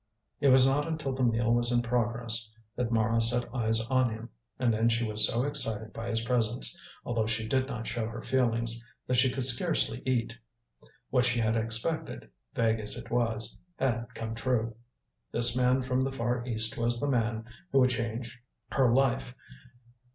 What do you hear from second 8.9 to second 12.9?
that she could scarcely eat. What she had expected vague